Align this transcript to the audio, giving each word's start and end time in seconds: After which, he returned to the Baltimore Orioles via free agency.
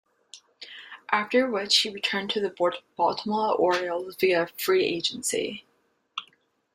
After 1.11 1.47
which, 1.47 1.77
he 1.81 1.91
returned 1.93 2.31
to 2.31 2.39
the 2.41 2.81
Baltimore 2.95 3.53
Orioles 3.55 4.15
via 4.19 4.47
free 4.57 4.83
agency. 4.83 5.63